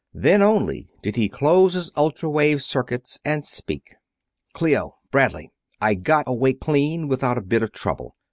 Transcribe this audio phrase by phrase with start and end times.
[0.15, 3.93] Then only did he close his ultra wave circuits and speak.
[4.51, 8.15] "Clio, Bradley I got away clean, without a bit of trouble.